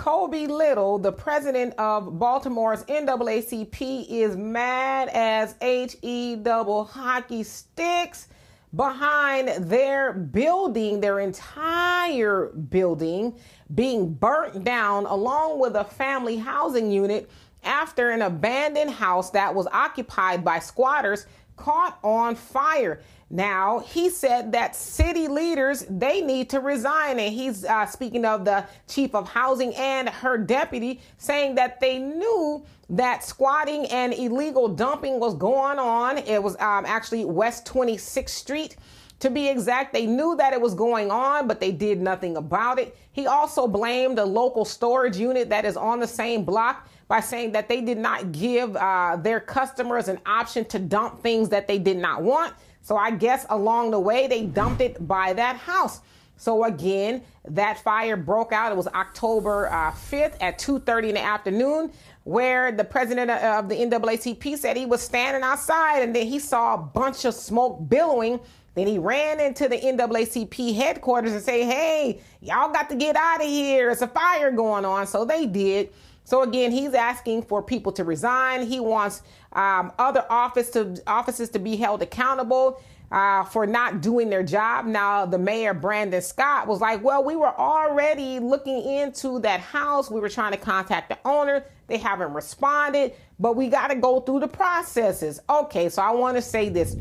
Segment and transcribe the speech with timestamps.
[0.00, 8.28] Kobi Little, the president of Baltimore's NAACP, is mad as HE double hockey sticks
[8.74, 13.34] behind their building, their entire building
[13.74, 17.30] being burnt down, along with a family housing unit
[17.62, 21.26] after an abandoned house that was occupied by squatters
[21.60, 23.00] caught on fire.
[23.32, 27.20] Now, he said that city leaders, they need to resign.
[27.20, 31.98] And he's uh, speaking of the chief of housing and her deputy, saying that they
[31.98, 36.18] knew that squatting and illegal dumping was going on.
[36.18, 38.76] It was um, actually West 26th Street.
[39.20, 42.78] To be exact, they knew that it was going on, but they did nothing about
[42.78, 42.96] it.
[43.12, 47.52] He also blamed a local storage unit that is on the same block by saying
[47.52, 51.78] that they did not give uh, their customers an option to dump things that they
[51.78, 52.54] did not want.
[52.80, 56.00] So I guess along the way, they dumped it by that house.
[56.38, 58.72] So again, that fire broke out.
[58.72, 61.92] It was October uh, 5th at 2:30 in the afternoon,
[62.24, 66.74] where the president of the NAACP said he was standing outside and then he saw
[66.74, 68.40] a bunch of smoke billowing.
[68.74, 73.40] Then he ran into the NAACP headquarters and say, "Hey, y'all got to get out
[73.40, 73.90] of here.
[73.90, 75.90] It's a fire going on." So they did.
[76.24, 78.64] So again, he's asking for people to resign.
[78.64, 84.30] He wants um, other office to, offices to be held accountable uh, for not doing
[84.30, 84.86] their job.
[84.86, 90.10] Now, the mayor, Brandon Scott, was like, Well, we were already looking into that house.
[90.10, 91.64] We were trying to contact the owner.
[91.88, 95.40] They haven't responded, but we got to go through the processes.
[95.50, 96.94] Okay, so I want to say this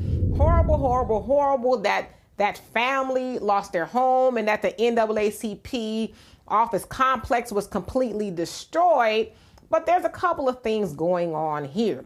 [0.78, 6.14] horrible, horrible, horrible that that family lost their home and that the NAACP
[6.48, 9.30] office complex was completely destroyed.
[9.70, 12.06] But there's a couple of things going on here.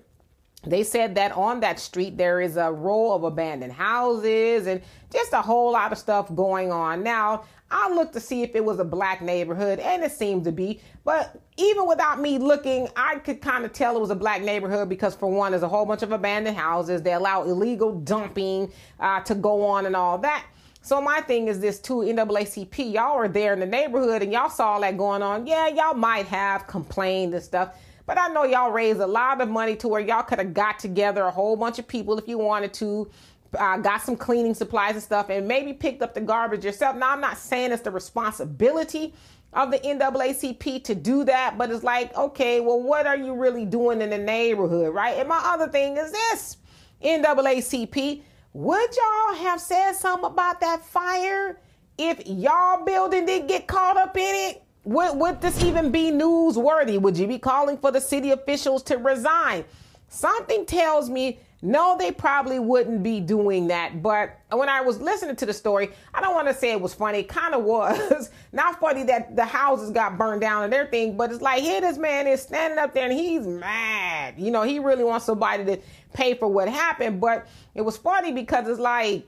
[0.66, 5.34] They said that on that street there is a row of abandoned houses and just
[5.34, 7.04] a whole lot of stuff going on.
[7.04, 10.52] Now, I looked to see if it was a black neighborhood, and it seemed to
[10.52, 10.80] be.
[11.04, 14.90] But even without me looking, I could kind of tell it was a black neighborhood
[14.90, 17.02] because, for one, there's a whole bunch of abandoned houses.
[17.02, 20.46] They allow illegal dumping uh, to go on and all that.
[20.86, 24.50] So my thing is this too, NAACP, y'all are there in the neighborhood and y'all
[24.50, 25.48] saw all that going on.
[25.48, 29.50] Yeah, y'all might have complained and stuff, but I know y'all raised a lot of
[29.50, 32.38] money to where y'all could have got together a whole bunch of people if you
[32.38, 33.10] wanted to,
[33.58, 36.96] uh, got some cleaning supplies and stuff, and maybe picked up the garbage yourself.
[36.96, 39.14] Now I'm not saying it's the responsibility
[39.54, 43.66] of the NAACP to do that, but it's like, okay, well, what are you really
[43.66, 45.18] doing in the neighborhood, right?
[45.18, 46.58] And my other thing is this,
[47.04, 51.60] NAACP would y'all have said something about that fire
[51.98, 54.64] if y'all building didn't get caught up in it?
[54.86, 57.00] Would, would this even be newsworthy?
[57.00, 59.64] Would you be calling for the city officials to resign?
[60.10, 64.04] Something tells me no, they probably wouldn't be doing that.
[64.04, 66.94] But when I was listening to the story, I don't want to say it was
[66.94, 67.20] funny.
[67.20, 68.30] It kind of was.
[68.52, 71.98] Not funny that the houses got burned down and everything, but it's like here this
[71.98, 74.34] man is standing up there and he's mad.
[74.38, 75.80] You know, he really wants somebody to
[76.12, 77.22] pay for what happened.
[77.22, 79.26] But it was funny because it's like,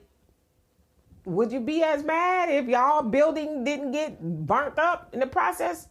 [1.25, 5.87] would you be as mad if y'all building didn't get burnt up in the process?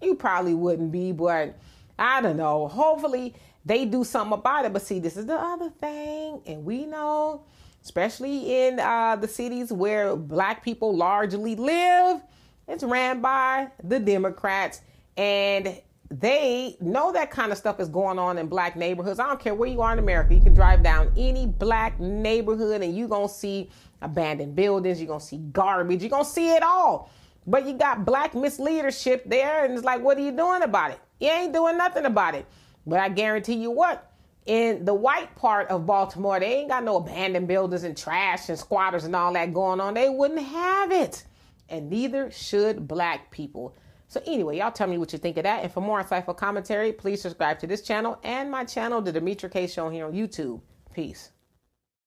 [0.00, 1.56] You probably wouldn't be, but
[1.98, 2.66] I don't know.
[2.68, 3.34] Hopefully
[3.64, 4.72] they do something about it.
[4.72, 7.44] But see, this is the other thing, and we know,
[7.84, 12.20] especially in uh, the cities where black people largely live,
[12.66, 14.80] it's ran by the Democrats,
[15.16, 15.80] and
[16.20, 19.18] they know that kind of stuff is going on in black neighborhoods.
[19.18, 20.34] I don't care where you are in America.
[20.34, 23.70] You can drive down any black neighborhood and you're going to see
[24.02, 25.00] abandoned buildings.
[25.00, 26.02] You're going to see garbage.
[26.02, 27.10] You're going to see it all.
[27.46, 29.64] But you got black misleadership there.
[29.64, 31.00] And it's like, what are you doing about it?
[31.18, 32.44] You ain't doing nothing about it.
[32.86, 34.12] But I guarantee you what,
[34.44, 38.58] in the white part of Baltimore, they ain't got no abandoned buildings and trash and
[38.58, 39.94] squatters and all that going on.
[39.94, 41.24] They wouldn't have it.
[41.70, 43.74] And neither should black people.
[44.12, 45.62] So anyway, y'all tell me what you think of that.
[45.62, 49.50] And for more insightful commentary, please subscribe to this channel and my channel, The Demetra
[49.50, 50.60] Kaye Show here on YouTube.
[50.92, 51.30] Peace.